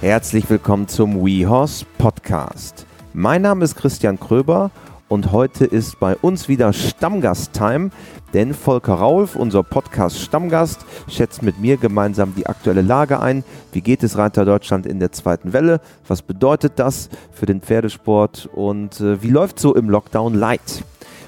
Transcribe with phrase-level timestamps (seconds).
[0.00, 2.86] Herzlich willkommen zum WeHorse Podcast.
[3.12, 4.70] Mein Name ist Christian Kröber
[5.08, 7.90] und heute ist bei uns wieder Stammgast-Time,
[8.32, 13.44] denn Volker Raulf, unser Podcast-Stammgast, schätzt mit mir gemeinsam die aktuelle Lage ein.
[13.72, 15.82] Wie geht es Reiter Deutschland in der zweiten Welle?
[16.08, 20.82] Was bedeutet das für den Pferdesport und äh, wie läuft so im Lockdown Light?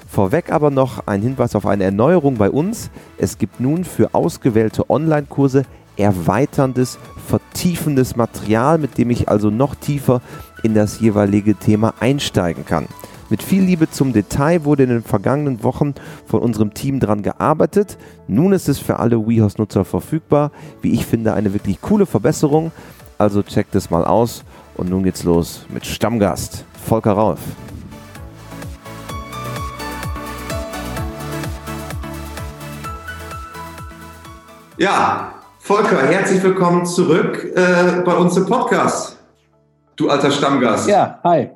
[0.07, 2.89] Vorweg aber noch ein Hinweis auf eine Erneuerung bei uns.
[3.19, 5.63] Es gibt nun für ausgewählte Online-Kurse
[5.97, 10.21] erweiterndes, vertiefendes Material, mit dem ich also noch tiefer
[10.63, 12.87] in das jeweilige Thema einsteigen kann.
[13.29, 15.95] Mit viel Liebe zum Detail wurde in den vergangenen Wochen
[16.27, 17.97] von unserem Team dran gearbeitet.
[18.27, 20.51] Nun ist es für alle WeHorse-Nutzer verfügbar.
[20.81, 22.71] Wie ich finde, eine wirklich coole Verbesserung.
[23.17, 24.43] Also checkt es mal aus.
[24.75, 27.39] Und nun geht's los mit Stammgast Volker Rauf.
[34.77, 35.33] Ja,
[35.65, 39.17] Volker, herzlich willkommen zurück äh, bei uns im Podcast.
[39.95, 40.89] Du alter Stammgast.
[40.89, 41.51] Ja, hi.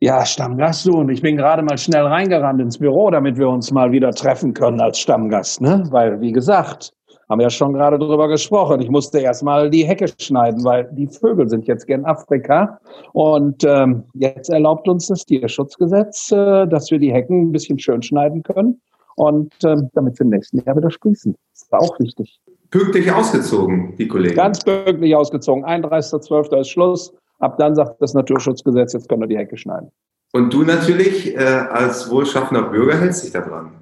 [0.00, 0.98] Ja, Stammgast du.
[0.98, 4.52] Und ich bin gerade mal schnell reingerannt ins Büro, damit wir uns mal wieder treffen
[4.54, 5.60] können als Stammgast.
[5.60, 5.84] Ne?
[5.90, 6.92] Weil, wie gesagt,
[7.28, 8.80] haben wir ja schon gerade drüber gesprochen.
[8.80, 12.80] Ich musste erst mal die Hecke schneiden, weil die Vögel sind jetzt gern Afrika.
[13.12, 18.02] Und ähm, jetzt erlaubt uns das Tierschutzgesetz, äh, dass wir die Hecken ein bisschen schön
[18.02, 18.80] schneiden können.
[19.14, 21.36] Und ähm, damit wir im nächsten Jahr wieder sprießen.
[21.52, 22.40] Das ist auch wichtig.
[22.72, 24.34] Pünktlich ausgezogen, die Kollegen.
[24.34, 25.64] Ganz pünktlich ausgezogen.
[25.64, 26.60] 31.12.
[26.60, 27.12] ist Schluss.
[27.38, 29.92] Ab dann sagt das Naturschutzgesetz, jetzt können wir die Hecke schneiden.
[30.32, 33.72] Und du natürlich äh, als wohlschaffender Bürger hältst dich da dran.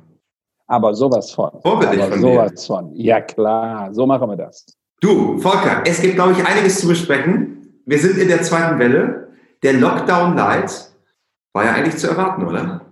[0.67, 1.51] Aber sowas von.
[1.63, 2.67] Vorbildlich Aber von sowas dir.
[2.67, 2.95] von.
[2.97, 4.67] Ja klar, so machen wir das.
[5.01, 7.81] Du, Volker, es gibt, glaube ich, einiges zu besprechen.
[7.87, 9.29] Wir sind in der zweiten Welle.
[9.63, 10.91] Der Lockdown Light
[11.53, 12.90] war ja eigentlich zu erwarten, oder?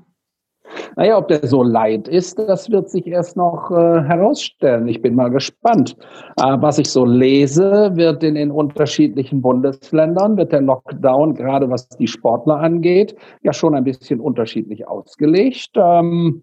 [0.97, 4.89] Naja, ob der so leid ist, das wird sich erst noch äh, herausstellen.
[4.89, 5.97] Ich bin mal gespannt.
[6.37, 11.89] Äh, was ich so lese, wird in den unterschiedlichen Bundesländern, wird der Lockdown, gerade was
[11.89, 15.71] die Sportler angeht, ja schon ein bisschen unterschiedlich ausgelegt.
[15.77, 16.43] Ähm,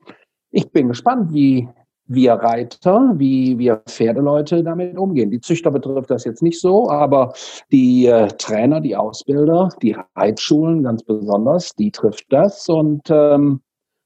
[0.51, 1.67] ich bin gespannt, wie
[2.07, 5.31] wir Reiter, wie wir Pferdeleute damit umgehen.
[5.31, 7.33] Die Züchter betrifft das jetzt nicht so, aber
[7.71, 12.69] die äh, Trainer, die Ausbilder, die Reitschulen ganz besonders, die trifft das.
[12.69, 13.61] Und ähm,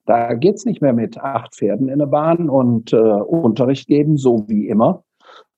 [0.10, 4.44] da geht's nicht mehr mit acht Pferden in der Bahn und äh, Unterricht geben, so
[4.48, 5.04] wie immer.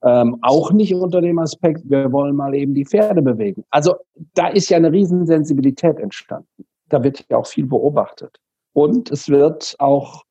[0.04, 3.64] Ähm, auch nicht unter dem Aspekt, wir wollen mal eben die Pferde bewegen.
[3.70, 3.96] Also
[4.34, 6.66] da ist ja eine Riesensensibilität entstanden.
[6.90, 8.42] Da wird ja auch viel beobachtet.
[8.74, 10.24] Und es wird auch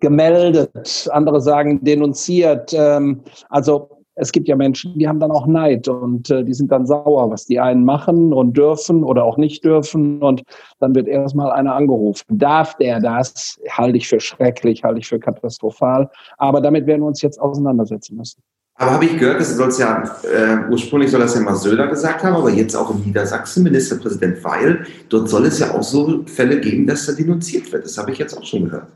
[0.00, 2.72] gemeldet, andere sagen denunziert.
[2.74, 6.72] Ähm, also es gibt ja Menschen, die haben dann auch Neid und äh, die sind
[6.72, 10.20] dann sauer, was die einen machen und dürfen oder auch nicht dürfen.
[10.20, 10.42] Und
[10.80, 12.24] dann wird erstmal einer angerufen.
[12.28, 13.58] Darf der das?
[13.70, 16.10] Halte ich für schrecklich, halte ich für katastrophal.
[16.36, 18.42] Aber damit werden wir uns jetzt auseinandersetzen müssen.
[18.74, 21.88] Aber habe ich gehört, das soll es ja, äh, ursprünglich soll das ja mal Söder
[21.88, 26.24] gesagt haben, aber jetzt auch in Niedersachsen, Ministerpräsident Weil, dort soll es ja auch so
[26.26, 27.84] Fälle geben, dass da denunziert wird.
[27.84, 28.86] Das habe ich jetzt auch schon gehört.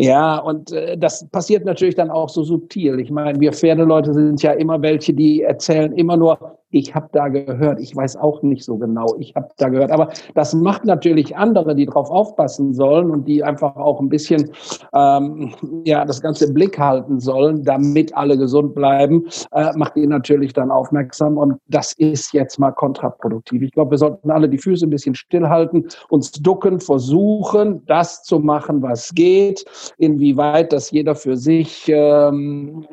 [0.00, 3.00] Ja, und äh, das passiert natürlich dann auch so subtil.
[3.00, 7.28] Ich meine, wir Pferdeleute sind ja immer welche, die erzählen immer nur, ich habe da
[7.28, 9.90] gehört, ich weiß auch nicht so genau, ich habe da gehört.
[9.90, 14.50] Aber das macht natürlich andere, die drauf aufpassen sollen und die einfach auch ein bisschen
[14.94, 20.06] ähm, ja das Ganze im Blick halten sollen, damit alle gesund bleiben, äh, macht die
[20.06, 21.38] natürlich dann aufmerksam.
[21.38, 23.62] Und das ist jetzt mal kontraproduktiv.
[23.62, 28.38] Ich glaube, wir sollten alle die Füße ein bisschen stillhalten, uns ducken, versuchen, das zu
[28.38, 29.64] machen, was geht.
[29.98, 32.86] Inwieweit das jeder für sich ähm,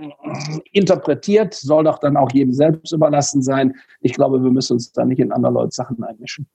[0.72, 3.65] interpretiert, soll doch dann auch jedem selbst überlassen sein.
[4.02, 6.48] Ich glaube, wir müssen uns da nicht in andere Leute Sachen einmischen.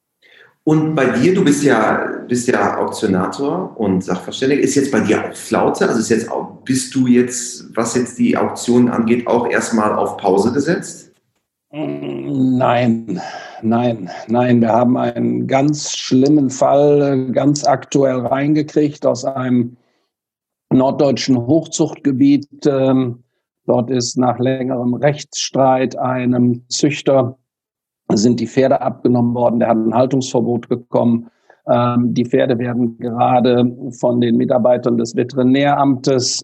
[0.64, 5.24] Und bei dir, du bist ja, bist ja Auktionator und Sachverständiger, ist jetzt bei dir
[5.24, 5.88] auch Flaute?
[5.88, 10.18] Also ist jetzt auch, bist du jetzt, was jetzt die Auktionen angeht, auch erstmal auf
[10.18, 11.12] Pause gesetzt?
[11.72, 13.20] Nein,
[13.62, 14.60] nein, nein.
[14.60, 19.76] Wir haben einen ganz schlimmen Fall ganz aktuell reingekriegt aus einem
[20.72, 22.66] norddeutschen Hochzuchtgebiet.
[22.66, 23.22] Ähm,
[23.70, 27.38] Dort ist nach längerem Rechtsstreit einem Züchter
[28.12, 29.60] sind die Pferde abgenommen worden.
[29.60, 31.30] Der hat ein Haltungsverbot bekommen.
[31.68, 36.42] Ähm, die Pferde werden gerade von den Mitarbeitern des Veterinäramtes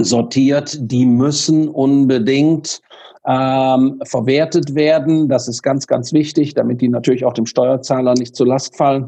[0.00, 0.76] sortiert.
[0.80, 2.80] Die müssen unbedingt
[3.28, 5.28] ähm, verwertet werden.
[5.28, 9.06] Das ist ganz, ganz wichtig, damit die natürlich auch dem Steuerzahler nicht zur Last fallen.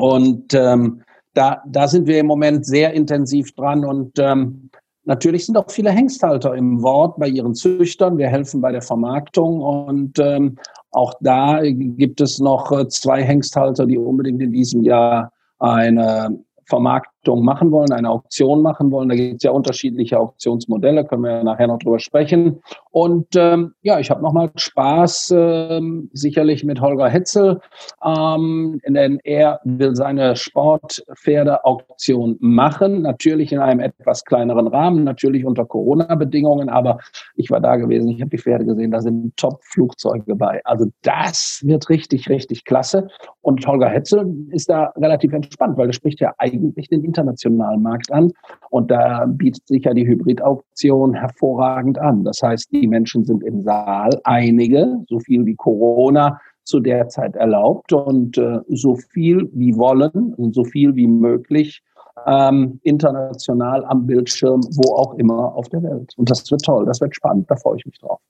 [0.00, 1.02] Und ähm,
[1.34, 4.70] da, da sind wir im Moment sehr intensiv dran und ähm,
[5.04, 8.18] Natürlich sind auch viele Hengsthalter im Wort bei ihren Züchtern.
[8.18, 10.56] Wir helfen bei der Vermarktung und ähm,
[10.90, 17.10] auch da gibt es noch äh, zwei Hengsthalter, die unbedingt in diesem Jahr eine Vermarktung
[17.19, 19.08] Vermarktung machen wollen, eine Auktion machen wollen.
[19.08, 22.62] Da gibt es ja unterschiedliche Auktionsmodelle, können wir nachher noch drüber sprechen.
[22.90, 27.60] Und ähm, ja, ich habe nochmal Spaß, ähm, sicherlich mit Holger Hetzel,
[28.04, 35.64] ähm, denn er will seine Sportpferde-Auktion machen, natürlich in einem etwas kleineren Rahmen, natürlich unter
[35.64, 36.98] Corona-Bedingungen, aber
[37.36, 40.60] ich war da gewesen, ich habe die Pferde gesehen, da sind Top-Flugzeuge bei.
[40.64, 43.08] Also das wird richtig, richtig klasse.
[43.42, 48.12] Und Holger Hetzel ist da relativ entspannt, weil er spricht ja eigentlich den internationalen Markt
[48.12, 48.32] an.
[48.70, 52.24] Und da bietet sich ja die Hybrid-Auktion hervorragend an.
[52.24, 57.34] Das heißt, die Menschen sind im Saal, einige, so viel wie Corona zu der Zeit
[57.36, 61.82] erlaubt und äh, so viel wie wollen und so viel wie möglich
[62.26, 66.14] ähm, international am Bildschirm, wo auch immer auf der Welt.
[66.16, 68.20] Und das wird toll, das wird spannend, da freue ich mich drauf.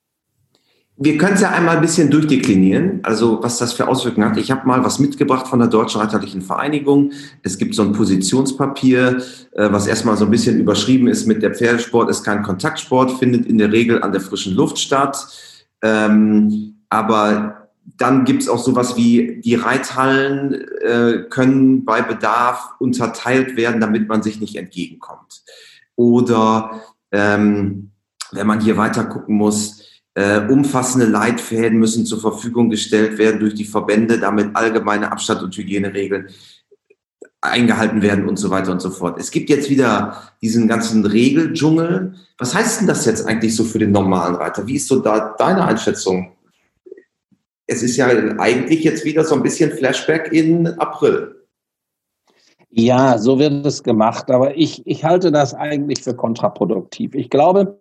[1.02, 4.36] Wir können es ja einmal ein bisschen durchdeklinieren, also was das für Auswirkungen hat.
[4.36, 7.12] Ich habe mal was mitgebracht von der Deutschen Reiterlichen Vereinigung.
[7.42, 11.54] Es gibt so ein Positionspapier, äh, was erstmal so ein bisschen überschrieben ist mit der
[11.54, 15.26] Pferdesport ist kein Kontaktsport, findet in der Regel an der frischen Luft statt.
[15.80, 23.56] Ähm, aber dann gibt es auch sowas wie die Reithallen äh, können bei Bedarf unterteilt
[23.56, 25.44] werden, damit man sich nicht entgegenkommt.
[25.96, 27.92] Oder ähm,
[28.32, 29.79] wenn man hier weiter gucken muss,
[30.14, 35.56] äh, umfassende Leitfäden müssen zur Verfügung gestellt werden durch die Verbände, damit allgemeine Abstand- und
[35.56, 36.28] Hygieneregeln
[37.42, 39.18] eingehalten werden und so weiter und so fort.
[39.18, 42.14] Es gibt jetzt wieder diesen ganzen Regeldschungel.
[42.36, 44.66] Was heißt denn das jetzt eigentlich so für den normalen Reiter?
[44.66, 46.32] Wie ist so da deine Einschätzung?
[47.66, 51.39] Es ist ja eigentlich jetzt wieder so ein bisschen Flashback in April.
[52.72, 57.16] Ja, so wird es gemacht, aber ich, ich halte das eigentlich für kontraproduktiv.
[57.16, 57.76] Ich glaube,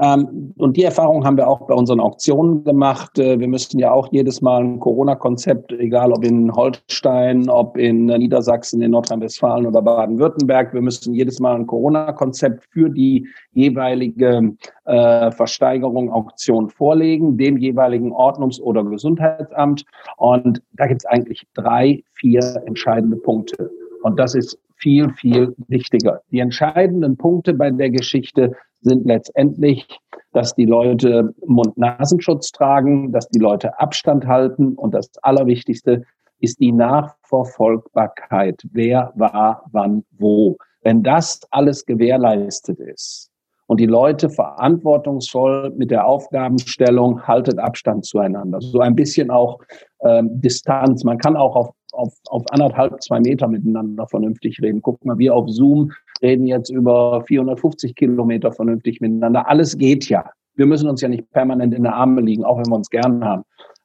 [0.00, 3.92] ähm, und die Erfahrung haben wir auch bei unseren Auktionen gemacht, äh, wir müssten ja
[3.92, 9.80] auch jedes Mal ein Corona-Konzept, egal ob in Holstein, ob in Niedersachsen, in Nordrhein-Westfalen oder
[9.80, 14.56] Baden-Württemberg, wir müssten jedes Mal ein Corona-Konzept für die jeweilige
[14.86, 19.84] äh, Versteigerung, Auktion vorlegen, dem jeweiligen Ordnungs- oder Gesundheitsamt.
[20.16, 23.70] Und da gibt es eigentlich drei, vier entscheidende Punkte.
[24.02, 26.20] Und das ist viel, viel wichtiger.
[26.30, 29.86] Die entscheidenden Punkte bei der Geschichte sind letztendlich,
[30.32, 36.02] dass die Leute Mund-Nasenschutz tragen, dass die Leute Abstand halten und das Allerwichtigste
[36.40, 38.60] ist die Nachverfolgbarkeit.
[38.72, 40.56] Wer war wann wo?
[40.82, 43.30] Wenn das alles gewährleistet ist
[43.66, 49.60] und die Leute verantwortungsvoll mit der Aufgabenstellung haltet Abstand zueinander, so ein bisschen auch
[50.04, 51.04] ähm, Distanz.
[51.04, 54.82] Man kann auch auf auf, auf anderthalb, zwei Meter miteinander vernünftig reden.
[54.82, 59.48] Guck mal, wir auf Zoom reden jetzt über 450 Kilometer vernünftig miteinander.
[59.48, 60.24] Alles geht ja.
[60.54, 63.24] Wir müssen uns ja nicht permanent in der Arme liegen, auch wenn wir uns gern
[63.24, 63.42] haben.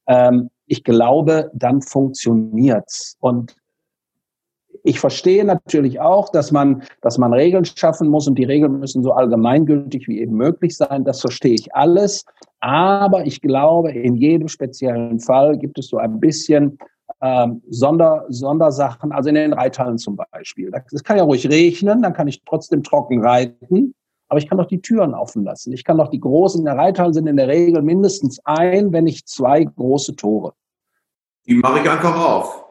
[0.08, 3.18] Ähm, ich glaube, dann funktioniert's.
[3.20, 3.56] Und
[4.84, 9.04] ich verstehe natürlich auch, dass man, dass man Regeln schaffen muss und die Regeln müssen
[9.04, 11.04] so allgemeingültig wie eben möglich sein.
[11.04, 12.26] Das verstehe ich alles.
[12.60, 16.78] Aber ich glaube, in jedem speziellen Fall gibt es so ein bisschen
[17.22, 20.72] ähm, Sonder, Sondersachen, also in den Reithallen zum Beispiel.
[20.92, 23.94] Es kann ja ruhig regnen, dann kann ich trotzdem trocken reiten,
[24.30, 25.74] aber ich kann doch die Türen offen lassen.
[25.74, 29.06] Ich kann doch die großen, in der Reithalle sind in der Regel mindestens ein, wenn
[29.06, 30.54] nicht zwei große Tore.
[31.46, 32.67] Die mache ich einfach auf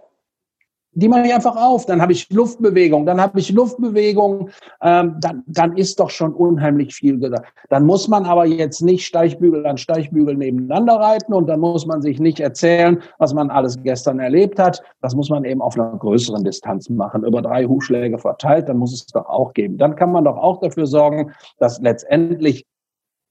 [0.96, 1.84] die mache ich einfach auf.
[1.86, 4.48] Dann habe ich Luftbewegung, dann habe ich Luftbewegung,
[4.82, 7.52] ähm, dann, dann ist doch schon unheimlich viel gesagt.
[7.68, 12.00] Dann muss man aber jetzt nicht Steichbügel an Steichbügel nebeneinander reiten und dann muss man
[12.00, 14.82] sich nicht erzählen, was man alles gestern erlebt hat.
[15.02, 18.94] Das muss man eben auf einer größeren Distanz machen, über drei Hufschläge verteilt, dann muss
[18.94, 19.76] es doch auch geben.
[19.76, 22.64] Dann kann man doch auch dafür sorgen, dass letztendlich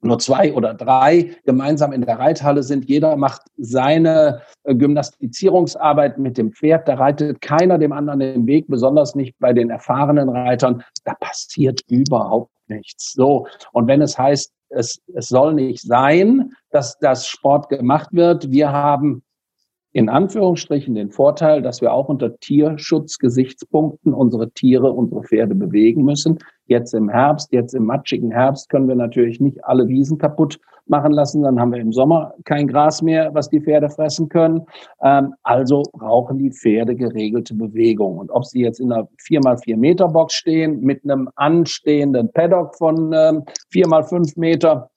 [0.05, 2.88] nur zwei oder drei gemeinsam in der Reithalle sind.
[2.89, 6.88] Jeder macht seine äh, Gymnastizierungsarbeit mit dem Pferd.
[6.88, 10.83] Da reitet keiner dem anderen den Weg, besonders nicht bei den erfahrenen Reitern.
[11.03, 13.13] Da passiert überhaupt nichts.
[13.13, 13.47] So.
[13.71, 18.51] Und wenn es heißt, es, es soll nicht sein, dass das Sport gemacht wird.
[18.51, 19.24] Wir haben
[19.95, 26.37] in Anführungsstrichen den Vorteil, dass wir auch unter Tierschutzgesichtspunkten unsere Tiere, unsere Pferde bewegen müssen.
[26.67, 31.13] Jetzt im Herbst, jetzt im matschigen Herbst können wir natürlich nicht alle Wiesen kaputt machen
[31.13, 31.43] lassen.
[31.43, 34.65] Dann haben wir im Sommer kein Gras mehr, was die Pferde fressen können.
[35.01, 38.17] Ähm, also brauchen die Pferde geregelte Bewegung.
[38.17, 43.13] Und ob sie jetzt in einer 4x4 Meter Box stehen, mit einem anstehenden Paddock von
[43.13, 44.89] ähm, 4x5 Meter,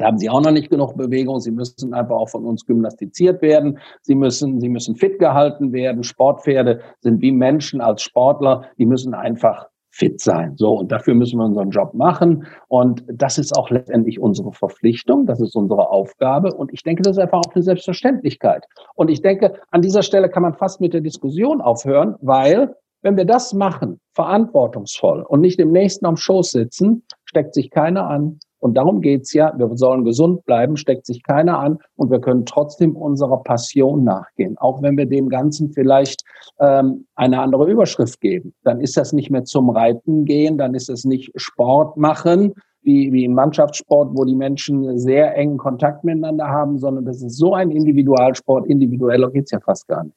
[0.00, 1.40] da haben sie auch noch nicht genug Bewegung.
[1.40, 3.78] Sie müssen einfach auch von uns gymnastiziert werden.
[4.00, 6.02] Sie müssen, sie müssen fit gehalten werden.
[6.02, 8.64] Sportpferde sind wie Menschen als Sportler.
[8.78, 10.54] Die müssen einfach fit sein.
[10.56, 12.46] So, und dafür müssen wir unseren Job machen.
[12.68, 15.26] Und das ist auch letztendlich unsere Verpflichtung.
[15.26, 16.54] Das ist unsere Aufgabe.
[16.54, 18.64] Und ich denke, das ist einfach auch eine Selbstverständlichkeit.
[18.94, 23.16] Und ich denke, an dieser Stelle kann man fast mit der Diskussion aufhören, weil Wenn
[23.16, 28.40] wir das machen, verantwortungsvoll und nicht im nächsten am Schoß sitzen, steckt sich keiner an.
[28.60, 29.52] Und darum geht's ja.
[29.56, 34.56] Wir sollen gesund bleiben, steckt sich keiner an und wir können trotzdem unserer Passion nachgehen.
[34.58, 36.22] Auch wenn wir dem Ganzen vielleicht
[36.58, 38.54] ähm, eine andere Überschrift geben.
[38.62, 43.12] Dann ist das nicht mehr zum Reiten gehen, dann ist es nicht Sport machen, wie,
[43.12, 47.54] wie im Mannschaftssport, wo die Menschen sehr engen Kontakt miteinander haben, sondern das ist so
[47.54, 48.66] ein Individualsport.
[48.66, 50.16] Individueller geht's ja fast gar nicht.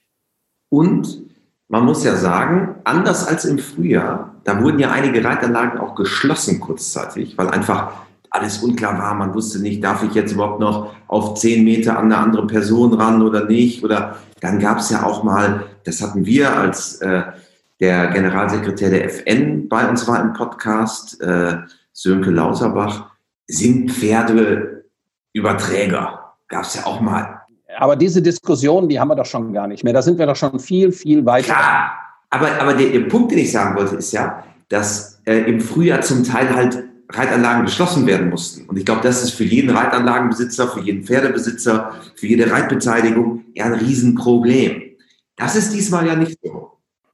[0.70, 1.24] Und
[1.68, 6.60] man muss ja sagen, anders als im Frühjahr, da wurden ja einige Reitanlagen auch geschlossen
[6.60, 7.94] kurzzeitig, weil einfach
[8.34, 9.13] alles unklar war.
[9.13, 12.94] Man wusste nicht, darf ich jetzt überhaupt noch auf zehn Meter an eine andere Person
[12.94, 13.84] ran oder nicht?
[13.84, 17.22] Oder dann gab es ja auch mal, das hatten wir als äh,
[17.80, 21.58] der Generalsekretär der FN bei uns war im Podcast, äh,
[21.92, 23.12] Sönke Lauterbach,
[23.48, 24.86] sind Pferde
[25.34, 26.34] Überträger?
[26.48, 27.42] Gab es ja auch mal.
[27.78, 29.94] Aber diese Diskussion, die haben wir doch schon gar nicht mehr.
[29.94, 31.54] Da sind wir doch schon viel, viel weiter.
[31.54, 31.92] Klar,
[32.32, 36.02] aber, aber der, der Punkt, den ich sagen wollte, ist ja, dass äh, im Frühjahr
[36.02, 38.68] zum Teil halt Reitanlagen geschlossen werden mussten.
[38.68, 43.66] Und ich glaube, das ist für jeden Reitanlagenbesitzer, für jeden Pferdebesitzer, für jede Reitbeteiligung ja
[43.66, 44.82] ein Riesenproblem.
[45.36, 46.72] Das ist diesmal ja nicht so.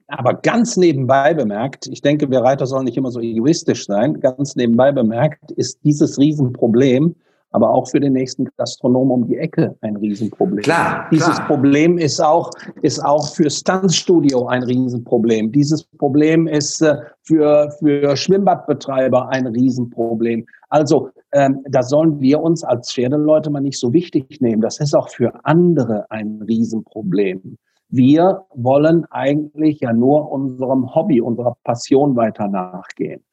[0.08, 4.56] Aber ganz nebenbei bemerkt, ich denke, wir Reiter sollen nicht immer so egoistisch sein, ganz
[4.56, 7.14] nebenbei bemerkt ist dieses Riesenproblem
[7.50, 10.62] aber auch für den nächsten Gastronom um die Ecke ein Riesenproblem.
[10.62, 11.06] Klar.
[11.10, 11.46] Dieses klar.
[11.46, 12.50] Problem ist auch,
[12.82, 15.50] ist auch für Stuntstudio ein Riesenproblem.
[15.50, 20.46] Dieses Problem ist äh, für, für Schwimmbadbetreiber ein Riesenproblem.
[20.68, 24.62] Also, ähm, da sollen wir uns als Pferdeleute mal nicht so wichtig nehmen.
[24.62, 27.56] Das ist auch für andere ein Riesenproblem.
[27.88, 33.24] Wir wollen eigentlich ja nur unserem Hobby, unserer Passion weiter nachgehen.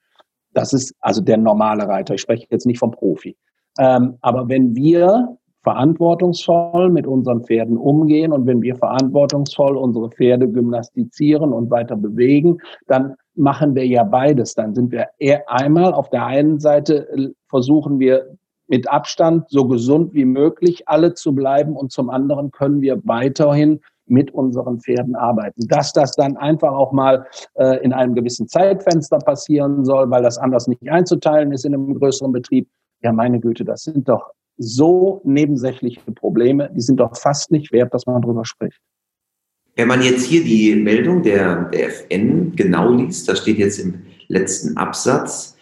[0.53, 2.15] Das ist also der normale Reiter.
[2.15, 3.37] Ich spreche jetzt nicht vom Profi.
[3.79, 10.47] Ähm, aber wenn wir verantwortungsvoll mit unseren Pferden umgehen und wenn wir verantwortungsvoll unsere Pferde
[10.47, 12.57] gymnastizieren und weiter bewegen,
[12.87, 14.53] dann machen wir ja beides.
[14.53, 18.37] Dann sind wir eher einmal auf der einen Seite äh, versuchen wir
[18.69, 23.81] mit Abstand so gesund wie möglich alle zu bleiben und zum anderen können wir weiterhin
[24.05, 25.67] mit unseren Pferden arbeiten.
[25.67, 30.37] Dass das dann einfach auch mal äh, in einem gewissen Zeitfenster passieren soll, weil das
[30.37, 32.67] anders nicht einzuteilen ist in einem größeren Betrieb,
[33.01, 37.93] ja, meine Güte, das sind doch so nebensächliche Probleme, die sind doch fast nicht wert,
[37.93, 38.79] dass man darüber spricht.
[39.75, 44.01] Wenn man jetzt hier die Meldung der, der FN genau liest, da steht jetzt im
[44.27, 45.55] letzten Absatz,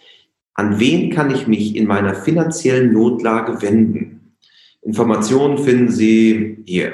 [0.54, 4.36] an wen kann ich mich in meiner finanziellen Notlage wenden?
[4.80, 6.92] Informationen finden Sie hier.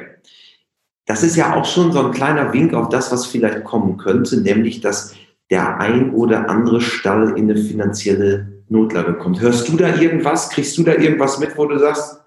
[1.07, 4.41] Das ist ja auch schon so ein kleiner Wink auf das, was vielleicht kommen könnte,
[4.41, 5.15] nämlich dass
[5.51, 9.41] der ein oder andere Stall in eine finanzielle Notlage kommt.
[9.41, 10.51] Hörst du da irgendwas?
[10.51, 12.21] Kriegst du da irgendwas mit, wo du sagst?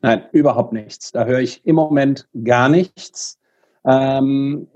[0.00, 1.12] Nein, überhaupt nichts.
[1.12, 3.38] Da höre ich im Moment gar nichts.
[3.84, 4.68] Ähm,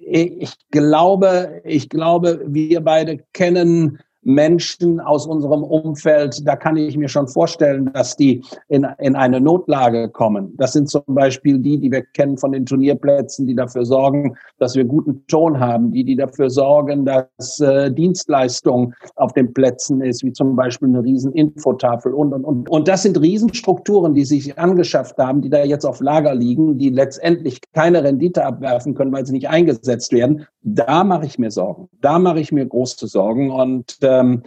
[0.00, 7.08] ich glaube, ich glaube, wir beide kennen Menschen aus unserem Umfeld, da kann ich mir
[7.08, 10.52] schon vorstellen, dass die in, in eine Notlage kommen.
[10.56, 14.74] Das sind zum Beispiel die, die wir kennen von den Turnierplätzen, die dafür sorgen, dass
[14.74, 20.24] wir guten Ton haben, die, die dafür sorgen, dass äh, Dienstleistung auf den Plätzen ist,
[20.24, 22.68] wie zum Beispiel eine riesen Infotafel und, und, und.
[22.68, 26.90] Und das sind Riesenstrukturen, die sich angeschafft haben, die da jetzt auf Lager liegen, die
[26.90, 30.46] letztendlich keine Rendite abwerfen können, weil sie nicht eingesetzt werden.
[30.68, 31.88] Da mache ich mir Sorgen.
[32.00, 34.42] Da mache ich mir große Sorgen und äh, ähm,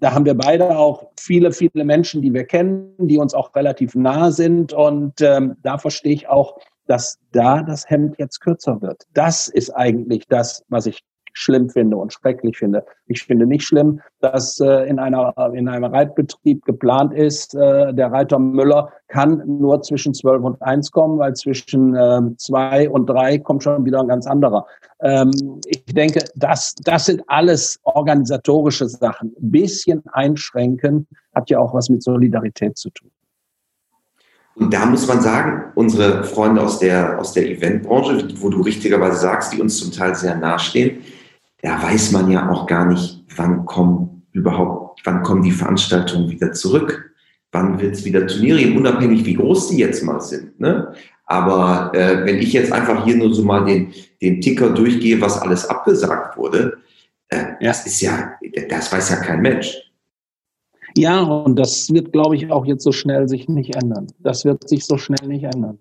[0.00, 3.94] da haben wir beide auch viele, viele Menschen, die wir kennen, die uns auch relativ
[3.94, 4.74] nah sind.
[4.74, 9.04] Und ähm, da verstehe ich auch, dass da das Hemd jetzt kürzer wird.
[9.14, 11.00] Das ist eigentlich das, was ich
[11.34, 12.84] schlimm finde und schrecklich finde.
[13.06, 18.10] Ich finde nicht schlimm, dass äh, in, einer, in einem Reitbetrieb geplant ist, äh, der
[18.10, 23.38] Reiter Müller kann nur zwischen 12 und 1 kommen, weil zwischen äh, 2 und 3
[23.40, 24.66] kommt schon wieder ein ganz anderer.
[25.00, 25.30] Ähm,
[25.66, 29.34] ich denke, das, das sind alles organisatorische Sachen.
[29.40, 33.10] Ein bisschen einschränken hat ja auch was mit Solidarität zu tun.
[34.56, 39.16] Und da muss man sagen, unsere Freunde aus der, aus der Eventbranche, wo du richtigerweise
[39.16, 40.98] sagst, die uns zum Teil sehr nahestehen,
[41.64, 46.52] da weiß man ja auch gar nicht, wann kommen überhaupt, wann kommen die Veranstaltungen wieder
[46.52, 47.14] zurück,
[47.52, 50.60] wann wird es wieder Turniere geben, unabhängig wie groß die jetzt mal sind.
[50.60, 50.92] Ne?
[51.24, 55.40] Aber äh, wenn ich jetzt einfach hier nur so mal den, den Ticker durchgehe, was
[55.40, 56.76] alles abgesagt wurde,
[57.30, 58.32] äh, das ist ja,
[58.68, 59.74] das weiß ja kein Mensch.
[60.98, 64.06] Ja, und das wird, glaube ich, auch jetzt so schnell sich nicht ändern.
[64.18, 65.78] Das wird sich so schnell nicht ändern.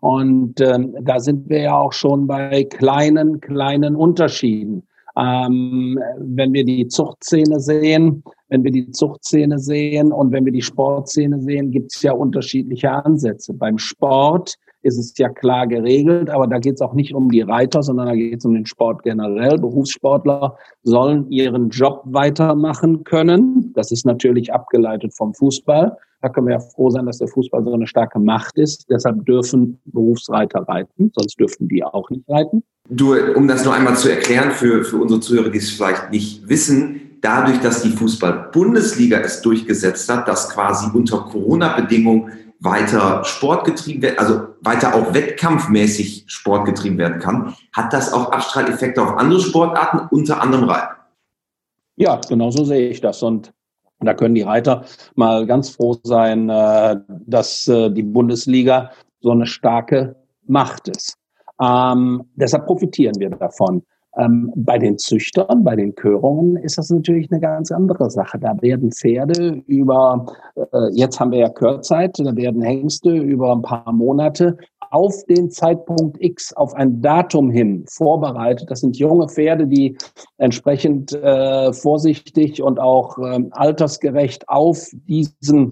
[0.00, 4.82] Und ähm, da sind wir ja auch schon bei kleinen, kleinen Unterschieden.
[5.16, 10.62] Ähm, wenn wir die Zuchtszene sehen, wenn wir die Zuchtszene sehen und wenn wir die
[10.62, 13.54] Sportszene sehen, gibt es ja unterschiedliche Ansätze.
[13.54, 17.42] Beim Sport ist es ja klar geregelt, aber da geht es auch nicht um die
[17.42, 19.58] Reiter, sondern da geht es um den Sport generell.
[19.58, 23.72] Berufssportler sollen ihren Job weitermachen können.
[23.74, 25.96] Das ist natürlich abgeleitet vom Fußball.
[26.22, 28.86] Da können wir ja froh sein, dass der Fußball so eine starke Macht ist.
[28.88, 32.62] Deshalb dürfen Berufsreiter reiten, sonst dürften die auch nicht reiten.
[32.88, 36.48] Du, um das noch einmal zu erklären für, für unsere Zuhörer, die es vielleicht nicht
[36.48, 44.02] wissen, dadurch, dass die Fußball-Bundesliga es durchgesetzt hat, dass quasi unter Corona-Bedingungen weiter Sport getrieben
[44.02, 49.40] wird, also weiter auch wettkampfmäßig Sport getrieben werden kann, hat das auch Abstrahleffekte auf andere
[49.40, 50.94] Sportarten, unter anderem Reiten.
[51.96, 53.22] Ja, genau so sehe ich das.
[53.22, 53.52] Und
[54.00, 54.84] da können die Reiter
[55.14, 61.16] mal ganz froh sein, äh, dass äh, die Bundesliga so eine starke Macht ist.
[61.60, 63.82] Ähm, deshalb profitieren wir davon.
[64.18, 68.38] Ähm, bei den Züchtern, bei den Körungen ist das natürlich eine ganz andere Sache.
[68.38, 73.62] Da werden Pferde über, äh, jetzt haben wir ja Körzeit, da werden Hengste über ein
[73.62, 74.56] paar Monate
[74.90, 78.70] auf den Zeitpunkt X, auf ein Datum hin vorbereitet.
[78.70, 79.96] Das sind junge Pferde, die
[80.38, 85.70] entsprechend äh, vorsichtig und auch äh, altersgerecht auf diesen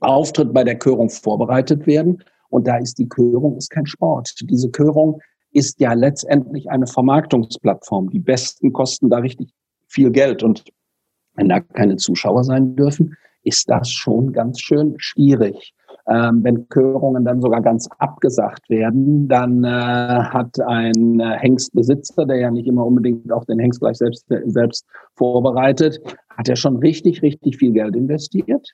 [0.00, 2.22] Auftritt bei der Körung vorbereitet werden.
[2.50, 4.34] Und da ist die Körung ist kein Sport.
[4.42, 5.20] Diese Körung
[5.52, 8.10] ist ja letztendlich eine Vermarktungsplattform.
[8.10, 9.50] Die Besten kosten da richtig
[9.86, 10.42] viel Geld.
[10.42, 10.64] Und
[11.34, 15.74] wenn da keine Zuschauer sein dürfen, ist das schon ganz schön schwierig.
[16.06, 22.38] Ähm, wenn Körungen dann sogar ganz abgesagt werden, dann äh, hat ein äh, Hengstbesitzer, der
[22.38, 24.86] ja nicht immer unbedingt auch den Hengst gleich selbst, selbst
[25.16, 26.00] vorbereitet,
[26.30, 28.66] hat er schon richtig, richtig viel Geld investiert.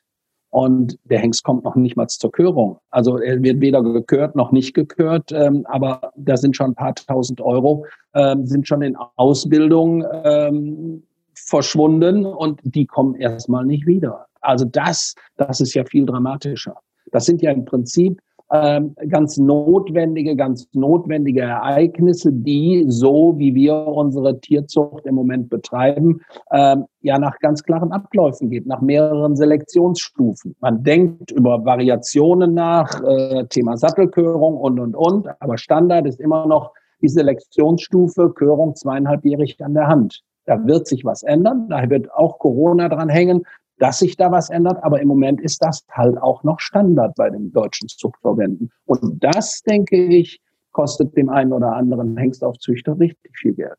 [0.54, 2.78] Und der Hengst kommt noch nicht mal zur Körung.
[2.92, 6.94] Also er wird weder gekürt noch nicht gekürt, ähm, aber da sind schon ein paar
[6.94, 7.84] tausend Euro,
[8.14, 11.02] ähm, sind schon in Ausbildung ähm,
[11.34, 14.26] verschwunden und die kommen erstmal nicht wieder.
[14.42, 16.76] Also das, das ist ja viel dramatischer.
[17.11, 18.20] Das sind ja im Prinzip
[18.52, 26.20] ähm, ganz notwendige, ganz notwendige Ereignisse, die so, wie wir unsere Tierzucht im Moment betreiben,
[26.52, 30.54] ähm, ja nach ganz klaren Abläufen geht, nach mehreren Selektionsstufen.
[30.60, 36.47] Man denkt über Variationen nach, äh, Thema Sattelkörung und, und, und, aber Standard ist immer
[36.47, 40.23] noch die Selektionsstufe Körung zweieinhalbjährig an der Hand.
[40.47, 41.69] Da wird sich was ändern.
[41.71, 43.45] Da wird auch Corona dran hängen
[43.78, 47.30] dass sich da was ändert, aber im Moment ist das halt auch noch Standard bei
[47.30, 48.71] den deutschen Zuchtverbänden.
[48.87, 50.41] Und das, denke ich,
[50.73, 53.78] kostet dem einen oder anderen Hengstaufzüchter richtig viel Geld.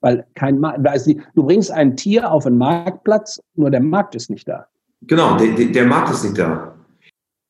[0.00, 4.48] Weil kein also du bringst ein Tier auf den Marktplatz, nur der Markt ist nicht
[4.48, 4.66] da.
[5.02, 6.74] Genau, der, der Markt ist nicht da.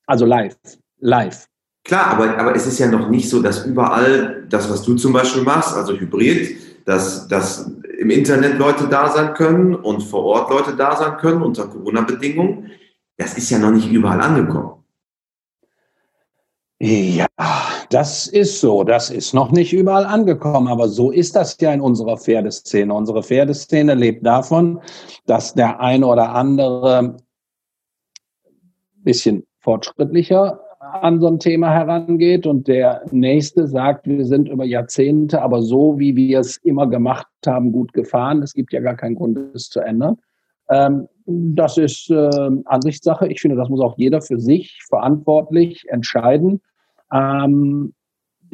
[0.06, 0.56] Also live,
[0.98, 1.46] live.
[1.84, 5.12] Klar, aber, aber es ist ja noch nicht so, dass überall das, was du zum
[5.12, 10.50] Beispiel machst, also Hybrid, dass, dass im Internet Leute da sein können und vor Ort
[10.50, 12.70] Leute da sein können unter Corona-Bedingungen.
[13.16, 14.80] Das ist ja noch nicht überall angekommen.
[16.82, 17.26] Ja,
[17.90, 18.84] das ist so.
[18.84, 20.68] Das ist noch nicht überall angekommen.
[20.68, 22.94] Aber so ist das ja in unserer Pferdeszene.
[22.94, 24.80] Unsere Pferdeszene lebt davon,
[25.26, 27.18] dass der eine oder andere
[29.02, 30.60] bisschen fortschrittlicher
[30.92, 35.98] an so ein Thema herangeht und der nächste sagt, wir sind über Jahrzehnte, aber so
[35.98, 38.42] wie wir es immer gemacht haben, gut gefahren.
[38.42, 40.16] Es gibt ja gar keinen Grund, es zu ändern.
[40.68, 43.28] Ähm, das ist äh, Ansichtssache.
[43.28, 46.60] Ich finde, das muss auch jeder für sich verantwortlich entscheiden.
[47.12, 47.92] Ähm,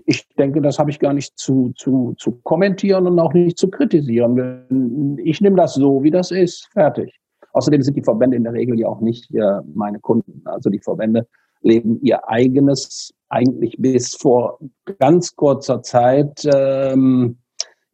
[0.05, 3.68] ich denke, das habe ich gar nicht zu, zu, zu kommentieren und auch nicht zu
[3.68, 5.18] kritisieren.
[5.25, 6.68] Ich nehme das so, wie das ist.
[6.72, 7.18] Fertig.
[7.53, 10.42] Außerdem sind die Verbände in der Regel ja auch nicht äh, meine Kunden.
[10.44, 11.27] Also die Verbände
[11.66, 14.59] leben ihr eigenes, eigentlich bis vor
[14.98, 17.38] ganz kurzer Zeit ähm,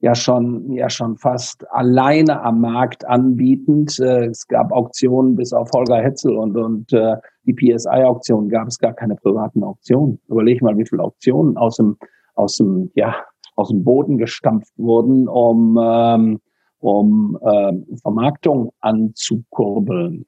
[0.00, 3.98] ja schon ja schon fast alleine am Markt anbietend.
[4.00, 8.78] Äh, es gab Auktionen bis auf Holger Hetzel und und äh, die PSI-Auktion gab es
[8.78, 10.20] gar keine privaten Auktionen.
[10.28, 11.96] Überleg mal, wie viele Auktionen aus dem
[12.34, 13.14] aus dem ja
[13.56, 16.40] aus dem Boden gestampft wurden, um ähm,
[16.80, 20.26] um äh, Vermarktung anzukurbeln.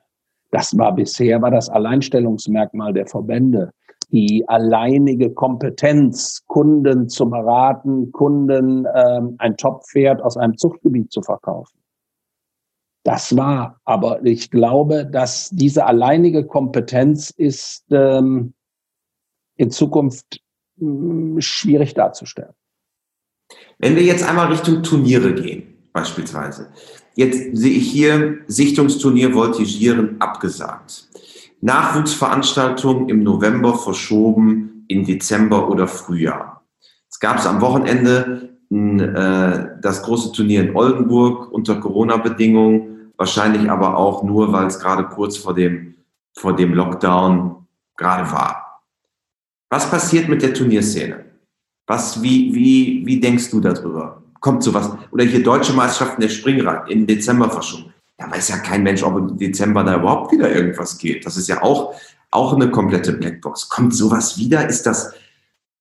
[0.54, 3.72] Das war bisher war das Alleinstellungsmerkmal der Verbände.
[4.12, 11.76] Die alleinige Kompetenz, Kunden zu beraten, Kunden ähm, ein Top-Pferd aus einem Zuchtgebiet zu verkaufen.
[13.02, 18.54] Das war, aber ich glaube, dass diese alleinige Kompetenz ist ähm,
[19.56, 20.40] in Zukunft
[20.76, 22.54] mh, schwierig darzustellen.
[23.80, 26.68] Wenn wir jetzt einmal Richtung Turniere gehen, beispielsweise.
[27.14, 31.09] Jetzt sehe ich hier Sichtungsturnier Voltigieren abgesagt.
[31.61, 36.62] Nachwuchsveranstaltung im November verschoben in Dezember oder Frühjahr.
[37.09, 43.96] Es gab es am Wochenende äh, das große Turnier in Oldenburg unter Corona-Bedingungen, wahrscheinlich aber
[43.96, 45.94] auch nur, weil es gerade kurz vor dem,
[46.37, 48.83] vor dem Lockdown gerade war.
[49.70, 51.24] Was passiert mit der Turnierszene?
[51.87, 54.23] Was, wie, wie, wie denkst du darüber?
[54.44, 54.90] Kommt sowas?
[55.11, 57.94] Oder hier deutsche Meisterschaften der Springrad im Dezember verschoben.
[58.18, 61.24] Da weiß ja kein Mensch, ob im Dezember da überhaupt wieder irgendwas geht.
[61.24, 61.94] Das ist ja auch,
[62.30, 63.70] auch eine komplette Blackbox.
[63.70, 64.68] Kommt sowas wieder?
[64.68, 65.14] Ist das,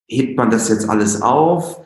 [0.08, 1.82] hebt man das jetzt alles auf?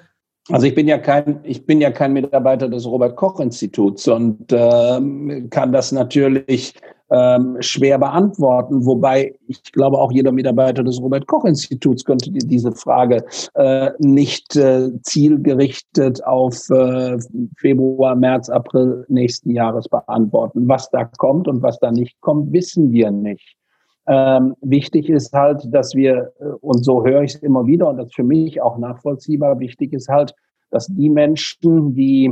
[0.50, 4.52] Also ich bin ja kein, ich bin ja kein Mitarbeiter des Robert Koch Instituts und
[4.52, 6.76] äh, kann das natürlich
[7.10, 8.86] ähm, schwer beantworten.
[8.86, 13.24] Wobei ich glaube, auch jeder Mitarbeiter des Robert Koch Instituts könnte diese Frage
[13.56, 17.18] äh, nicht äh, zielgerichtet auf äh,
[17.58, 20.68] Februar, März, April nächsten Jahres beantworten.
[20.68, 23.56] Was da kommt und was da nicht kommt, wissen wir nicht.
[24.10, 27.98] Ähm, wichtig ist halt, dass wir, äh, und so höre ich es immer wieder, und
[27.98, 30.34] das ist für mich auch nachvollziehbar, wichtig ist halt,
[30.72, 32.32] dass die Menschen, die,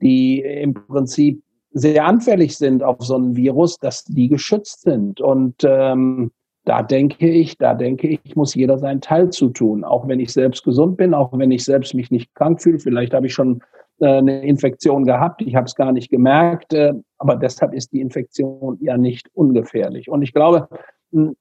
[0.00, 1.42] die im Prinzip
[1.78, 5.20] sehr anfällig sind auf so ein Virus, dass die geschützt sind.
[5.20, 6.30] Und ähm,
[6.64, 9.84] da denke ich, da denke ich, muss jeder seinen Teil zu tun.
[9.84, 12.78] Auch wenn ich selbst gesund bin, auch wenn ich selbst mich nicht krank fühle.
[12.78, 13.62] Vielleicht habe ich schon
[14.00, 16.72] äh, eine Infektion gehabt, ich habe es gar nicht gemerkt.
[16.72, 20.08] Äh, aber deshalb ist die Infektion ja nicht ungefährlich.
[20.08, 20.68] Und ich glaube,
[21.12, 21.36] hm,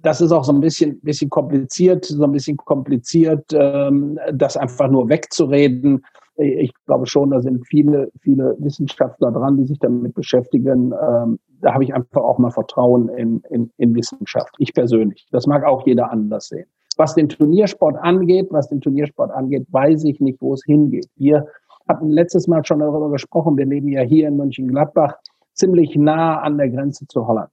[0.00, 4.88] das ist auch so ein bisschen, bisschen kompliziert, so ein bisschen kompliziert, ähm, das einfach
[4.88, 6.04] nur wegzureden
[6.38, 10.92] ich glaube schon, da sind viele, viele Wissenschaftler dran, die sich damit beschäftigen.
[10.92, 14.54] Ähm, da habe ich einfach auch mal Vertrauen in, in, in Wissenschaft.
[14.58, 15.26] Ich persönlich.
[15.32, 16.66] Das mag auch jeder anders sehen.
[16.96, 21.06] Was den Turniersport angeht, was den Turniersport angeht, weiß ich nicht, wo es hingeht.
[21.16, 21.46] Wir
[21.88, 23.56] hatten letztes Mal schon darüber gesprochen.
[23.56, 25.14] Wir leben ja hier in Mönchengladbach
[25.54, 27.50] ziemlich nah an der Grenze zu Holland.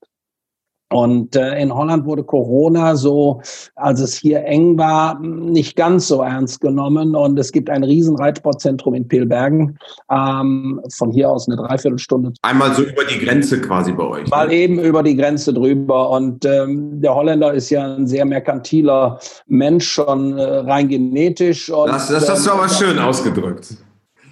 [0.96, 3.42] Und äh, in Holland wurde Corona so,
[3.76, 7.18] als es hier eng war, nicht ganz so ernst genommen.
[7.18, 9.78] Und es gibt ein riesen Reitsportzentrum in Pilbergen.
[10.10, 12.32] Ähm, von hier aus eine Dreiviertelstunde.
[12.44, 14.30] Einmal so über die Grenze quasi bei euch.
[14.30, 14.54] Mal ne?
[14.54, 16.12] eben über die Grenze drüber.
[16.12, 21.70] Und ähm, der Holländer ist ja ein sehr merkantiler Mensch, schon äh, rein genetisch.
[21.70, 23.76] Und, das, das hast du aber ähm, schön ausgedrückt.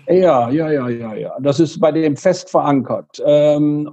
[0.07, 1.35] Ja, ja, ja, ja, ja.
[1.41, 3.21] Das ist bei dem fest verankert.
[3.25, 3.89] Ähm,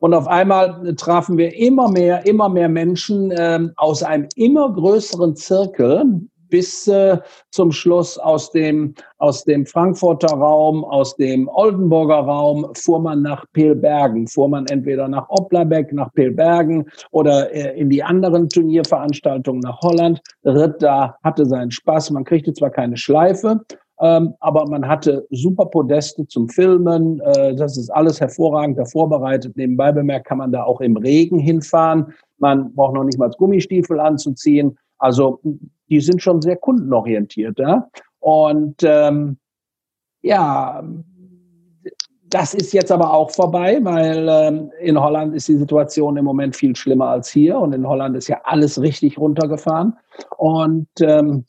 [0.00, 5.36] und auf einmal trafen wir immer mehr, immer mehr Menschen ähm, aus einem immer größeren
[5.36, 7.18] Zirkel bis äh,
[7.50, 13.44] zum Schluss aus dem, aus dem Frankfurter Raum, aus dem Oldenburger Raum fuhr man nach
[13.52, 19.80] Pilbergen, fuhr man entweder nach Oplabeck, nach Pilbergen oder äh, in die anderen Turnierveranstaltungen nach
[19.80, 22.10] Holland, ritt da, hatte seinen Spaß.
[22.10, 23.60] Man kriegte zwar keine Schleife,
[24.00, 27.20] ähm, aber man hatte super Podeste zum Filmen.
[27.20, 29.56] Äh, das ist alles hervorragend da vorbereitet.
[29.56, 32.14] Nebenbei bemerkt kann man da auch im Regen hinfahren.
[32.38, 34.78] Man braucht noch nicht mal Gummistiefel anzuziehen.
[34.98, 35.40] Also
[35.90, 37.58] die sind schon sehr kundenorientiert.
[37.58, 37.88] Ja?
[38.20, 39.36] Und ähm,
[40.22, 40.82] ja,
[42.30, 46.56] das ist jetzt aber auch vorbei, weil ähm, in Holland ist die Situation im Moment
[46.56, 47.58] viel schlimmer als hier.
[47.58, 49.94] Und in Holland ist ja alles richtig runtergefahren.
[50.38, 51.44] Und ähm,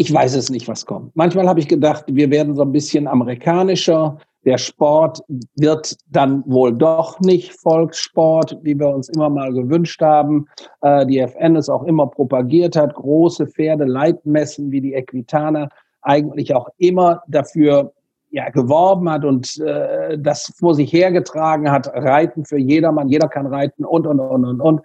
[0.00, 1.14] ich weiß es nicht, was kommt.
[1.14, 4.16] Manchmal habe ich gedacht, wir werden so ein bisschen amerikanischer.
[4.46, 5.20] Der Sport
[5.56, 10.46] wird dann wohl doch nicht Volkssport, wie wir uns immer mal gewünscht haben.
[10.80, 15.68] Äh, die FN es auch immer propagiert hat, große Pferde, Leitmessen wie die Equitana
[16.00, 17.92] eigentlich auch immer dafür
[18.30, 23.46] ja, geworben hat und äh, das vor sich hergetragen hat, Reiten für jedermann, jeder kann
[23.46, 24.80] reiten und, und, und, und, und.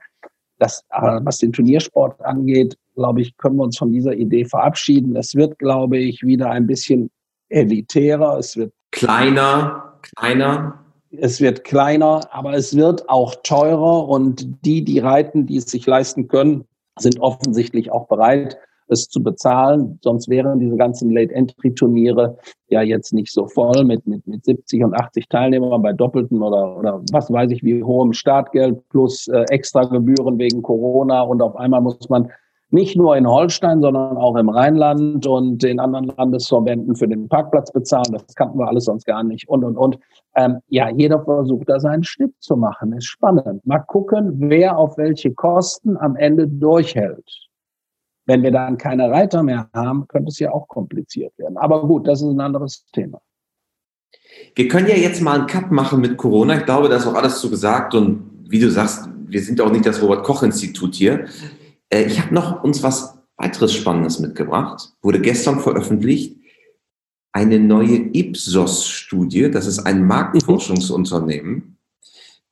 [0.59, 5.15] Das, äh, was den Turniersport angeht, glaube ich, können wir uns von dieser Idee verabschieden.
[5.15, 7.11] Es wird, glaube ich, wieder ein bisschen
[7.49, 8.37] elitärer.
[8.37, 10.81] Es wird kleiner, kleiner.
[11.17, 15.85] Es wird kleiner, aber es wird auch teurer und die, die reiten, die es sich
[15.85, 16.65] leisten können,
[16.99, 19.99] sind offensichtlich auch bereit, es zu bezahlen.
[20.03, 24.93] Sonst wären diese ganzen Late-Entry-Turniere ja jetzt nicht so voll mit, mit, mit 70 und
[24.93, 29.83] 80 Teilnehmern bei doppelten oder, oder was weiß ich wie hohem Startgeld plus äh, extra
[29.85, 32.29] Gebühren wegen Corona und auf einmal muss man
[32.75, 37.71] nicht nur in Holstein, sondern auch im Rheinland und in anderen Landesverbänden für den Parkplatz
[37.71, 38.11] bezahlen.
[38.11, 39.97] Das kannten wir alles sonst gar nicht und, und, und.
[40.35, 42.93] Ähm, ja, jeder versucht da seinen Schnitt zu machen.
[42.93, 43.65] Ist spannend.
[43.65, 47.47] Mal gucken, wer auf welche Kosten am Ende durchhält.
[48.27, 51.57] Wenn wir dann keine Reiter mehr haben, könnte es ja auch kompliziert werden.
[51.57, 53.19] Aber gut, das ist ein anderes Thema.
[54.55, 56.57] Wir können ja jetzt mal einen Cut machen mit Corona.
[56.57, 57.95] Ich glaube, da ist auch alles zu gesagt.
[57.95, 61.25] Und wie du sagst, wir sind auch nicht das Robert-Koch-Institut hier.
[61.89, 64.93] Äh, ich habe noch uns was weiteres Spannendes mitgebracht.
[65.01, 66.37] Wurde gestern veröffentlicht.
[67.31, 69.51] Eine neue Ipsos-Studie.
[69.51, 71.75] Das ist ein Marktforschungsunternehmen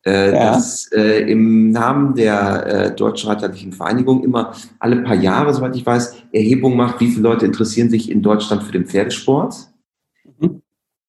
[0.05, 0.53] äh, ja.
[0.53, 5.85] das äh, im Namen der äh, Deutschen Reiterlichen Vereinigung immer alle paar Jahre, soweit ich
[5.85, 9.55] weiß, Erhebung macht, wie viele Leute interessieren sich in Deutschland für den Pferdesport.
[10.39, 10.61] Mhm.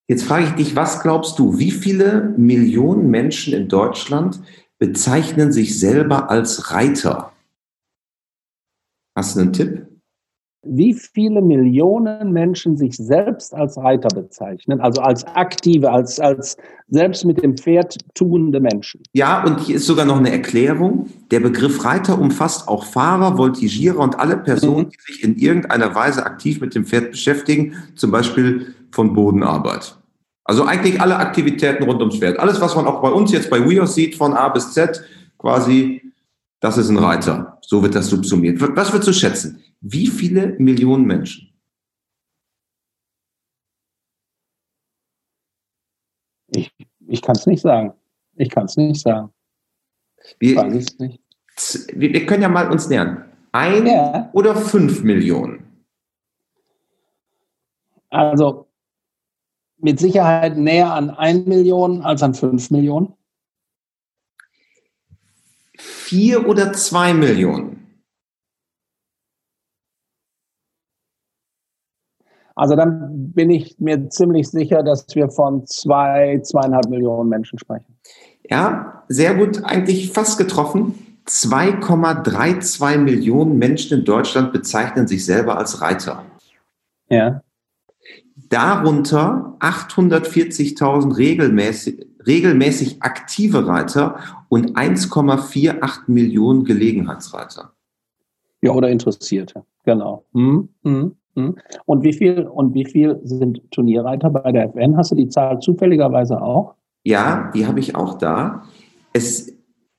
[0.07, 4.41] Jetzt frage ich dich, was glaubst du, wie viele Millionen Menschen in Deutschland
[4.79, 7.33] bezeichnen sich selber als Reiter?
[9.17, 9.87] Hast du einen Tipp?
[10.67, 16.57] wie viele Millionen Menschen sich selbst als Reiter bezeichnen, also als aktive, als, als
[16.89, 19.03] selbst mit dem Pferd tuende Menschen.
[19.13, 21.09] Ja, und hier ist sogar noch eine Erklärung.
[21.31, 26.25] Der Begriff Reiter umfasst auch Fahrer, Voltigierer und alle Personen, die sich in irgendeiner Weise
[26.25, 29.97] aktiv mit dem Pferd beschäftigen, zum Beispiel von Bodenarbeit.
[30.45, 32.39] Also eigentlich alle Aktivitäten rund ums Pferd.
[32.39, 35.03] Alles, was man auch bei uns jetzt bei WeHorse sieht, von A bis Z,
[35.39, 36.04] quasi,
[36.61, 37.59] das ist ein Reiter.
[37.63, 38.61] So wird das subsumiert.
[38.61, 39.63] Was würdest du schätzen?
[39.81, 41.51] Wie viele Millionen Menschen?
[46.49, 46.73] Ich,
[47.09, 47.93] ich kann es nicht sagen.
[48.37, 49.31] Ich kann es nicht sagen.
[50.39, 51.21] Wir, weiß nicht.
[51.93, 53.25] Wir, wir können ja mal uns nähern.
[53.53, 54.31] Ein ja.
[54.33, 55.65] oder fünf Millionen?
[58.11, 58.69] Also
[59.79, 63.15] mit Sicherheit näher an ein Million als an fünf Millionen.
[66.15, 68.01] Vier oder zwei Millionen?
[72.55, 77.99] Also dann bin ich mir ziemlich sicher, dass wir von zwei, zweieinhalb Millionen Menschen sprechen.
[78.49, 80.95] Ja, sehr gut, eigentlich fast getroffen.
[81.27, 86.25] 2,32 Millionen Menschen in Deutschland bezeichnen sich selber als Reiter.
[87.09, 87.43] Ja.
[88.37, 97.73] Darunter 840.000 regelmäßig, regelmäßig aktive Reiter und 1,48 Millionen Gelegenheitsreiter.
[98.63, 100.25] Ja, oder Interessierte, genau.
[100.33, 101.17] Hm, hm.
[101.37, 101.57] Hm?
[101.85, 104.97] Und wie viel, und wie viel sind Turnierreiter bei der FN?
[104.97, 106.77] Hast du die Zahl zufälligerweise auch?
[107.03, 108.63] Ja, die habe ich auch da.
[109.13, 109.53] Es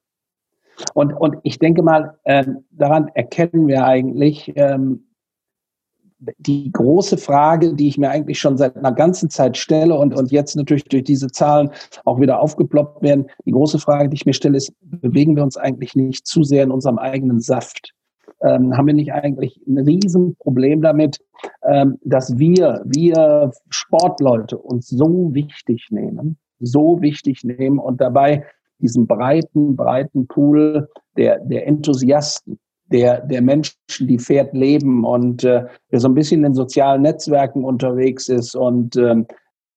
[0.93, 5.09] Und, und ich denke mal, äh, daran erkennen wir eigentlich ähm,
[6.38, 10.32] die große Frage, die ich mir eigentlich schon seit einer ganzen Zeit stelle und, und
[10.32, 11.71] jetzt natürlich durch diese Zahlen
[12.05, 13.27] auch wieder aufgeploppt werden.
[13.45, 16.63] Die große Frage, die ich mir stelle, ist, bewegen wir uns eigentlich nicht zu sehr
[16.63, 17.93] in unserem eigenen Saft?
[18.41, 21.19] ähm, haben wir nicht eigentlich ein Riesenproblem damit,
[21.63, 28.45] ähm, dass wir, wir Sportleute uns so wichtig nehmen, so wichtig nehmen und dabei
[28.79, 32.60] diesen breiten, breiten Pool der, der Enthusiasten,
[32.91, 37.63] der, der Menschen, die Pferd leben und äh, der so ein bisschen in sozialen Netzwerken
[37.63, 39.25] unterwegs ist und ähm,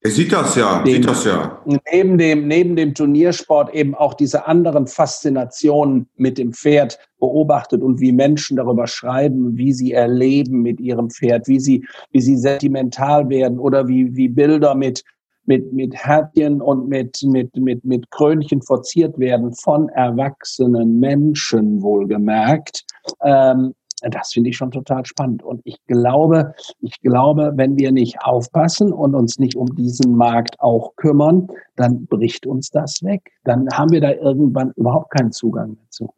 [0.04, 1.62] er sieht das ja, dem, sieht das ja.
[1.92, 8.00] Neben dem, neben dem Turniersport eben auch diese anderen Faszinationen mit dem Pferd beobachtet und
[8.00, 13.28] wie Menschen darüber schreiben, wie sie erleben mit ihrem Pferd, wie sie, wie sie sentimental
[13.28, 15.04] werden oder wie, wie Bilder mit,
[15.44, 22.84] mit, mit Herzchen und mit, mit, mit, mit Krönchen verziert werden von erwachsenen Menschen wohlgemerkt.
[23.22, 23.74] Ähm,
[24.10, 25.42] das finde ich schon total spannend.
[25.42, 30.58] Und ich glaube, ich glaube, wenn wir nicht aufpassen und uns nicht um diesen Markt
[30.58, 33.30] auch kümmern, dann bricht uns das weg.
[33.44, 36.10] Dann haben wir da irgendwann überhaupt keinen Zugang dazu.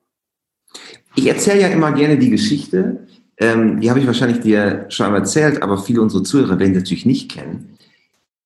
[1.14, 3.06] Ich erzähle ja immer gerne die Geschichte.
[3.36, 7.04] Ähm, die habe ich wahrscheinlich dir schon einmal erzählt, aber viele unserer Zuhörer werden natürlich
[7.04, 7.76] nicht kennen.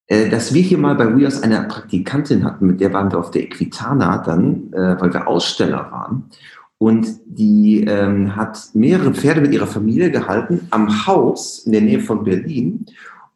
[0.06, 3.30] Äh, dass wir hier mal bei WeHorse eine Praktikantin hatten, mit der waren wir auf
[3.30, 6.30] der Equitana dann, äh, weil wir Aussteller waren.
[6.78, 12.00] Und die ähm, hat mehrere Pferde mit ihrer Familie gehalten am Haus in der Nähe
[12.00, 12.86] von Berlin.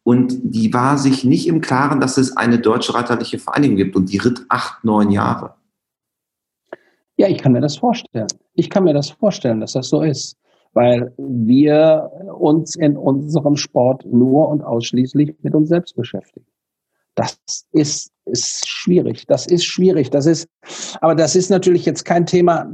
[0.04, 3.96] Und die war sich nicht im Klaren, dass es eine deutsche reiterliche Vereinigung gibt.
[3.96, 5.54] Und die ritt acht, neun Jahre.
[7.16, 8.28] Ja, ich kann mir das vorstellen.
[8.54, 10.36] Ich kann mir das vorstellen, dass das so ist.
[10.72, 16.46] Weil wir uns in unserem Sport nur und ausschließlich mit uns selbst beschäftigen.
[17.14, 17.38] Das
[17.72, 19.26] ist, ist schwierig.
[19.26, 20.10] Das ist schwierig.
[20.10, 20.48] Das ist,
[21.00, 22.66] aber das ist natürlich jetzt kein Thema,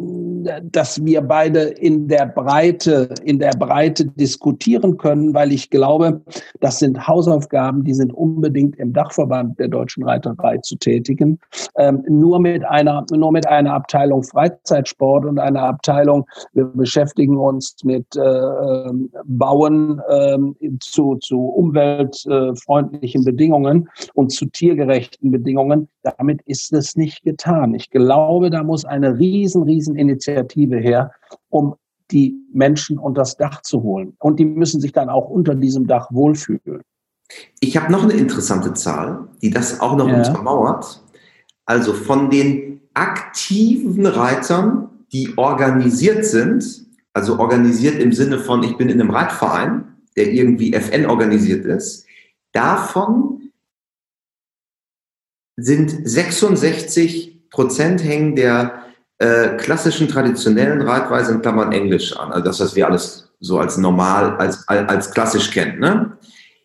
[0.62, 6.20] dass wir beide in der Breite, in der Breite diskutieren können, weil ich glaube,
[6.60, 11.38] das sind Hausaufgaben, die sind unbedingt im Dachverband der deutschen Reiterei zu tätigen.
[11.76, 17.76] Ähm, nur mit einer, nur mit einer Abteilung Freizeitsport und einer Abteilung, wir beschäftigen uns
[17.84, 18.90] mit äh,
[19.24, 20.38] Bauen äh,
[20.80, 25.88] zu, zu umweltfreundlichen Bedingungen und zu tiergerechten Bedingungen.
[26.02, 27.74] Damit ist es nicht getan.
[27.78, 31.12] Ich glaube, da muss eine riesen, riesen Initiative her,
[31.48, 31.76] um
[32.10, 34.14] die Menschen unter das Dach zu holen.
[34.18, 36.82] Und die müssen sich dann auch unter diesem Dach wohlfühlen.
[37.60, 40.16] Ich habe noch eine interessante Zahl, die das auch noch ja.
[40.16, 41.02] untermauert.
[41.66, 48.88] Also von den aktiven Reitern, die organisiert sind, also organisiert im Sinne von, ich bin
[48.88, 49.84] in einem Reitverein,
[50.16, 52.06] der irgendwie FN organisiert ist,
[52.52, 53.52] davon
[55.56, 58.82] sind 66 Prozent hängen der
[59.18, 62.32] äh, klassischen traditionellen Reitweise in Klammern Englisch an.
[62.32, 65.80] Also das, was wir alles so als normal, als, als klassisch kennen.
[65.80, 66.16] Ne?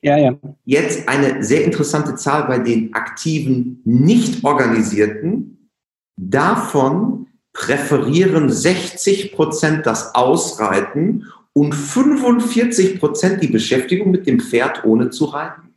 [0.01, 0.35] Ja, ja.
[0.65, 5.69] Jetzt eine sehr interessante Zahl bei den aktiven, nicht organisierten.
[6.15, 15.11] Davon präferieren 60 Prozent das Ausreiten und 45 Prozent die Beschäftigung mit dem Pferd ohne
[15.11, 15.72] zu reiten.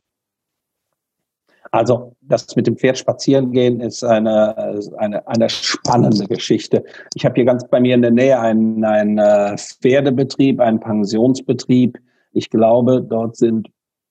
[1.72, 4.56] Also das mit dem Pferd spazieren gehen ist eine,
[4.98, 6.84] eine, eine spannende Geschichte.
[7.14, 11.98] Ich habe hier ganz bei mir in der Nähe einen, einen äh, Pferdebetrieb, einen Pensionsbetrieb.
[12.32, 13.68] Ich glaube, dort sind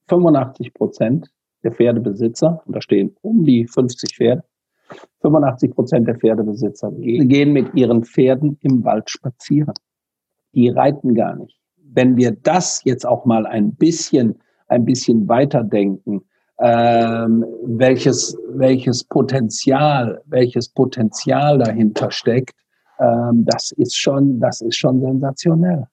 [0.10, 1.28] 85 Prozent
[1.63, 4.44] der Pferdebesitzer, und da stehen um die 50 Pferde,
[5.22, 9.74] 85 Prozent der Pferdebesitzer gehen mit ihren Pferden im Wald spazieren.
[10.54, 11.60] Die reiten gar nicht.
[11.78, 16.22] Wenn wir das jetzt auch mal ein bisschen, ein bisschen weiterdenken,
[16.60, 22.56] ähm, welches, welches Potenzial, welches Potenzial dahinter steckt,
[23.00, 25.88] ähm, das ist schon, das ist schon sensationell.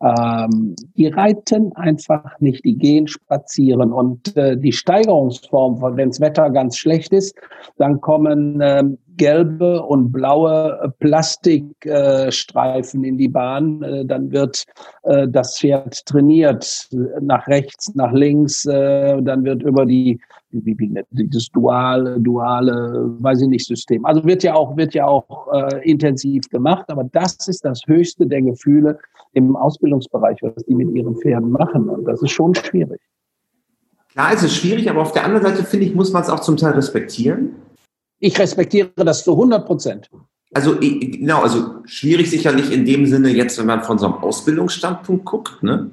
[0.00, 6.50] Ähm, die reiten einfach nicht, die gehen spazieren und äh, die Steigerungsform, wenn das Wetter
[6.50, 7.34] ganz schlecht ist,
[7.78, 13.82] dann kommen ähm, gelbe und blaue Plastikstreifen äh, in die Bahn.
[13.82, 14.64] Äh, dann wird
[15.02, 16.88] äh, das Pferd trainiert
[17.20, 18.64] nach rechts, nach links.
[18.64, 20.18] Äh, dann wird über die
[20.50, 24.04] wie, wie dieses duale, duale, weiß ich nicht, System.
[24.04, 28.26] Also wird ja auch, wird ja auch äh, intensiv gemacht, aber das ist das höchste
[28.26, 28.98] der Gefühle
[29.32, 31.88] im Ausbildungsbereich, was die mit ihren Pferden machen.
[31.88, 33.00] Und das ist schon schwierig.
[34.12, 36.40] Klar, es ist schwierig, aber auf der anderen Seite finde ich, muss man es auch
[36.40, 37.50] zum Teil respektieren.
[38.20, 40.10] Ich respektiere das zu 100 Prozent.
[40.54, 45.26] Also genau, also schwierig sicherlich in dem Sinne jetzt, wenn man von so einem Ausbildungsstandpunkt
[45.26, 45.90] guckt, ne?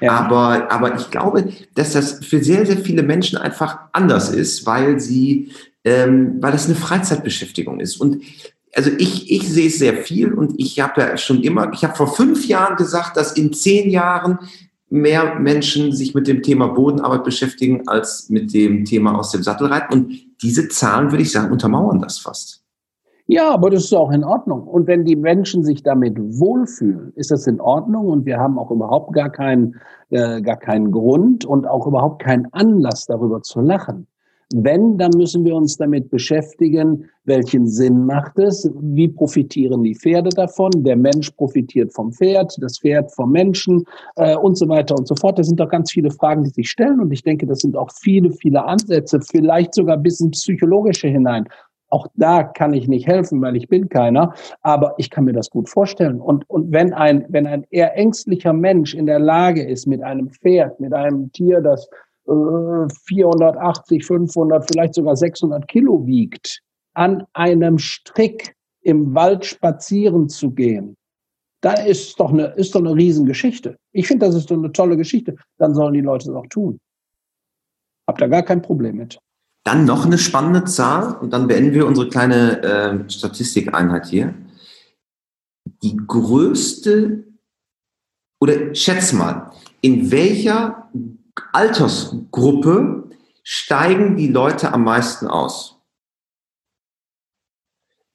[0.00, 0.12] Ja.
[0.12, 5.00] Aber, aber ich glaube, dass das für sehr, sehr viele Menschen einfach anders ist, weil
[5.00, 5.52] sie,
[5.84, 7.96] ähm, weil das eine Freizeitbeschäftigung ist.
[7.96, 8.22] Und
[8.74, 11.94] also ich, ich sehe es sehr viel und ich habe ja schon immer, ich habe
[11.94, 14.38] vor fünf Jahren gesagt, dass in zehn Jahren
[14.90, 19.68] mehr Menschen sich mit dem Thema Bodenarbeit beschäftigen als mit dem Thema aus dem Sattel
[19.68, 19.92] reiten.
[19.92, 22.64] Und diese Zahlen, würde ich sagen, untermauern das fast.
[23.26, 24.64] Ja, aber das ist auch in Ordnung.
[24.64, 28.06] Und wenn die Menschen sich damit wohlfühlen, ist das in Ordnung.
[28.06, 29.76] Und wir haben auch überhaupt gar keinen,
[30.10, 34.06] äh, gar keinen Grund und auch überhaupt keinen Anlass, darüber zu lachen.
[34.56, 40.28] Wenn, dann müssen wir uns damit beschäftigen, welchen Sinn macht es, wie profitieren die Pferde
[40.30, 45.08] davon, der Mensch profitiert vom Pferd, das Pferd vom Menschen äh, und so weiter und
[45.08, 45.40] so fort.
[45.40, 47.90] Das sind doch ganz viele Fragen, die sich stellen und ich denke, das sind auch
[48.00, 51.48] viele, viele Ansätze, vielleicht sogar bis ins Psychologische hinein.
[51.88, 55.50] Auch da kann ich nicht helfen, weil ich bin keiner, aber ich kann mir das
[55.50, 56.20] gut vorstellen.
[56.20, 60.30] Und, und wenn ein, wenn ein eher ängstlicher Mensch in der Lage ist, mit einem
[60.30, 61.88] Pferd, mit einem Tier, das
[62.26, 66.60] 480, 500, vielleicht sogar 600 Kilo wiegt,
[66.94, 70.96] an einem Strick im Wald spazieren zu gehen,
[71.64, 73.78] da ist doch eine, ist doch eine Riesengeschichte.
[73.92, 75.34] Ich finde, das ist doch eine tolle Geschichte.
[75.56, 76.78] Dann sollen die Leute es auch tun.
[78.06, 79.18] Hab da gar kein Problem mit.
[79.64, 84.34] Dann noch eine spannende Zahl und dann beenden wir unsere kleine äh, Statistikeinheit hier.
[85.82, 87.24] Die größte,
[88.40, 90.90] oder schätz mal, in welcher
[91.52, 93.10] Altersgruppe
[93.42, 95.80] steigen die Leute am meisten aus?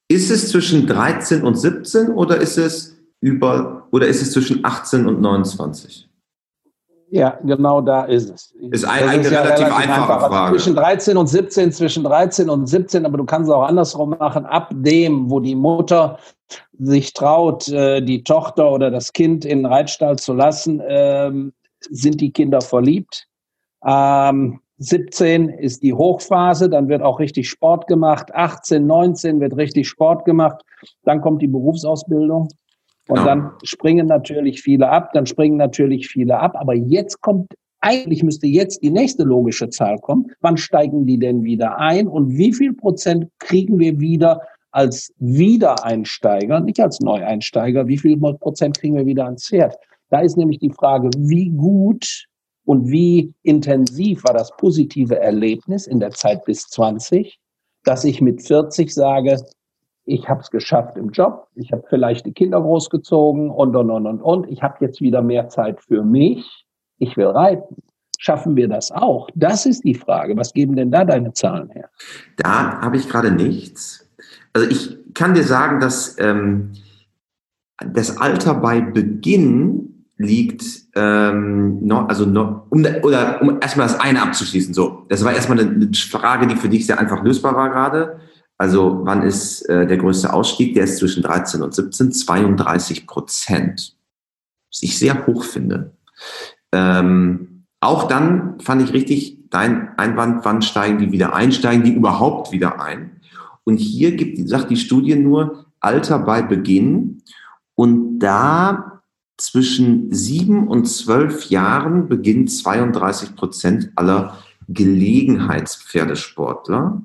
[0.07, 5.05] Ist es zwischen 13 und 17 oder ist es über oder ist es zwischen 18
[5.07, 6.09] und 29?
[7.11, 8.53] Ja, genau da ist es.
[8.71, 10.27] Ist ein, eine ist relativ, ja relativ einfache einfach.
[10.27, 10.57] Frage.
[10.57, 14.45] Zwischen 13 und 17, zwischen 13 und 17, aber du kannst es auch andersrum machen.
[14.45, 16.19] Ab dem, wo die Mutter
[16.77, 22.21] sich traut, äh, die Tochter oder das Kind in den Reitstall zu lassen, ähm, sind
[22.21, 23.27] die Kinder verliebt.
[23.85, 28.33] Ähm, 17 ist die Hochphase, dann wird auch richtig Sport gemacht.
[28.33, 30.61] 18, 19 wird richtig Sport gemacht.
[31.03, 32.47] Dann kommt die Berufsausbildung.
[33.09, 33.25] Und genau.
[33.25, 36.53] dann springen natürlich viele ab, dann springen natürlich viele ab.
[36.55, 37.51] Aber jetzt kommt,
[37.81, 40.31] eigentlich müsste jetzt die nächste logische Zahl kommen.
[40.41, 42.07] Wann steigen die denn wieder ein?
[42.07, 47.87] Und wie viel Prozent kriegen wir wieder als Wiedereinsteiger, nicht als Neueinsteiger?
[47.87, 49.75] Wie viel Prozent kriegen wir wieder ans Pferd?
[50.09, 52.25] Da ist nämlich die Frage, wie gut
[52.65, 57.39] und wie intensiv war das positive Erlebnis in der Zeit bis 20,
[57.83, 59.37] dass ich mit 40 sage,
[60.05, 64.07] ich habe es geschafft im Job, ich habe vielleicht die Kinder großgezogen und, und, und,
[64.07, 64.49] und, und.
[64.49, 66.65] Ich habe jetzt wieder mehr Zeit für mich,
[66.97, 67.75] ich will reiten.
[68.17, 69.29] Schaffen wir das auch?
[69.33, 70.35] Das ist die Frage.
[70.35, 71.89] Was geben denn da deine Zahlen her?
[72.37, 74.09] Da habe ich gerade nichts.
[74.51, 76.73] Also ich kann dir sagen, dass ähm,
[77.85, 79.88] das Alter bei Beginn
[80.19, 80.65] liegt,
[80.95, 84.73] ähm, noch, also noch, um, oder um erstmal das eine abzuschließen.
[84.73, 88.19] So, das war erstmal eine, Frage, die für dich sehr einfach lösbar war gerade.
[88.57, 90.75] Also wann ist äh, der größte Ausstieg?
[90.75, 93.95] Der ist zwischen 13 und 17, 32 Prozent.
[94.69, 95.93] Was ich sehr hoch finde.
[96.73, 101.53] Ähm, auch dann fand ich richtig dein Einwand, wann steigen die wieder ein?
[101.53, 103.21] Steigen die überhaupt wieder ein?
[103.63, 107.23] Und hier gibt, sagt die Studie nur Alter bei Beginn.
[107.75, 108.98] Und da
[109.41, 114.37] zwischen sieben und zwölf Jahren beginnt 32 Prozent aller
[114.67, 117.01] Gelegenheitspferdesportler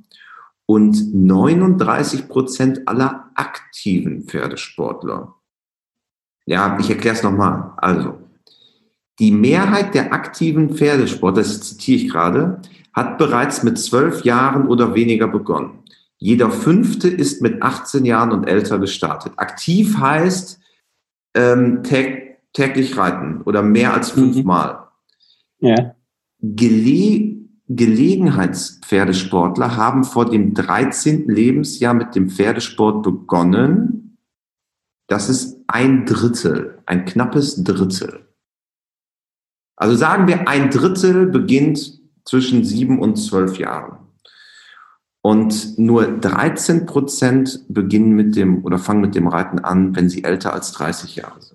[0.66, 5.36] und 39 Prozent aller aktiven Pferdesportler.
[6.46, 7.72] Ja, ich erkläre es nochmal.
[7.78, 8.18] Also,
[9.18, 12.60] die Mehrheit der aktiven Pferdesportler, das zitiere ich gerade,
[12.92, 15.78] hat bereits mit zwölf Jahren oder weniger begonnen.
[16.18, 19.32] Jeder fünfte ist mit 18 Jahren und älter gestartet.
[19.36, 20.60] Aktiv heißt
[21.34, 21.82] ähm,
[22.54, 24.32] täglich reiten oder mehr als mhm.
[24.32, 24.88] fünfmal.
[25.58, 25.94] Ja.
[26.40, 27.34] Gele
[27.66, 31.28] Gelegenheitspferdesportler haben vor dem 13.
[31.28, 34.18] Lebensjahr mit dem Pferdesport begonnen.
[35.06, 38.28] Das ist ein Drittel, ein knappes Drittel.
[39.76, 43.98] Also sagen wir, ein Drittel beginnt zwischen sieben und zwölf Jahren.
[45.22, 50.22] Und nur 13 Prozent beginnen mit dem oder fangen mit dem Reiten an, wenn sie
[50.22, 51.53] älter als 30 Jahre sind.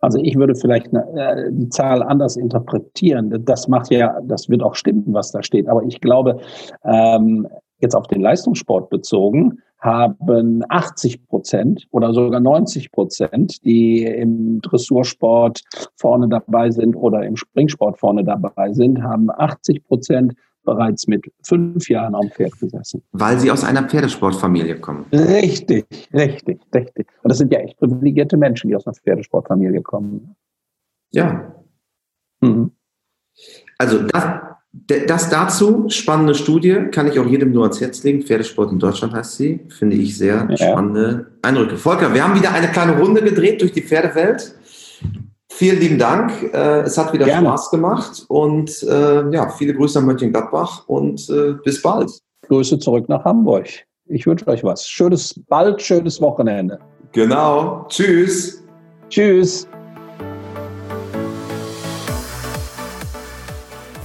[0.00, 3.44] Also ich würde vielleicht äh, die Zahl anders interpretieren.
[3.44, 5.68] Das macht ja, das wird auch stimmen, was da steht.
[5.68, 6.38] Aber ich glaube,
[6.84, 7.46] ähm,
[7.78, 15.62] jetzt auf den Leistungssport bezogen, haben 80 Prozent oder sogar 90 Prozent, die im Dressursport
[15.96, 20.34] vorne dabei sind oder im Springsport vorne dabei sind, haben 80 Prozent
[20.64, 23.02] bereits mit fünf Jahren am Pferd gesessen.
[23.12, 25.06] Weil sie aus einer Pferdesportfamilie kommen.
[25.12, 27.06] Richtig, richtig, richtig.
[27.22, 30.36] Und das sind ja echt privilegierte Menschen, die aus einer Pferdesportfamilie kommen.
[31.10, 31.54] Ja.
[32.40, 32.72] Mhm.
[33.78, 34.24] Also das,
[35.06, 38.22] das dazu, spannende Studie, kann ich auch jedem nur ans Herz legen.
[38.22, 39.60] Pferdesport in Deutschland heißt sie.
[39.68, 40.56] Finde ich sehr ja.
[40.56, 41.76] spannende Eindrücke.
[41.76, 44.54] Volker, wir haben wieder eine kleine Runde gedreht durch die Pferdewelt.
[45.54, 46.32] Vielen lieben Dank.
[46.54, 47.46] Äh, es hat wieder Gerne.
[47.46, 52.10] Spaß gemacht und äh, ja, viele Grüße an Mönchengladbach und äh, bis bald.
[52.48, 53.68] Grüße zurück nach Hamburg.
[54.06, 54.88] Ich wünsche euch was.
[54.88, 56.78] Schönes, bald schönes Wochenende.
[57.12, 57.86] Genau.
[57.88, 58.64] Tschüss.
[59.10, 59.68] Tschüss.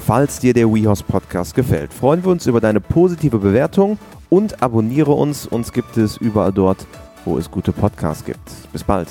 [0.05, 3.97] Falls dir der WeHorse Podcast gefällt, freuen wir uns über deine positive Bewertung
[4.29, 5.47] und abonniere uns.
[5.47, 6.85] Uns gibt es überall dort,
[7.25, 8.51] wo es gute Podcasts gibt.
[8.73, 9.07] Bis bald.